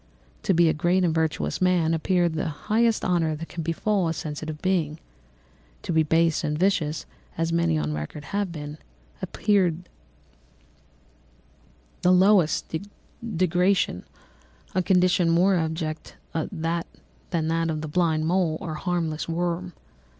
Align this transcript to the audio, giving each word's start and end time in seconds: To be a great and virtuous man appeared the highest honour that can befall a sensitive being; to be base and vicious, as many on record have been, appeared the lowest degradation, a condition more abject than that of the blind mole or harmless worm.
To 0.41 0.55
be 0.55 0.67
a 0.67 0.73
great 0.73 1.03
and 1.03 1.13
virtuous 1.13 1.61
man 1.61 1.93
appeared 1.93 2.33
the 2.33 2.47
highest 2.47 3.05
honour 3.05 3.35
that 3.35 3.49
can 3.49 3.61
befall 3.61 4.07
a 4.07 4.13
sensitive 4.13 4.59
being; 4.59 4.97
to 5.83 5.93
be 5.93 6.01
base 6.01 6.43
and 6.43 6.57
vicious, 6.57 7.05
as 7.37 7.53
many 7.53 7.77
on 7.77 7.93
record 7.93 8.23
have 8.33 8.51
been, 8.51 8.79
appeared 9.21 9.87
the 12.01 12.11
lowest 12.11 12.75
degradation, 13.37 14.03
a 14.73 14.81
condition 14.81 15.29
more 15.29 15.53
abject 15.53 16.15
than 16.33 16.49
that 16.61 17.69
of 17.69 17.81
the 17.81 17.87
blind 17.87 18.25
mole 18.25 18.57
or 18.59 18.73
harmless 18.73 19.29
worm. 19.29 19.71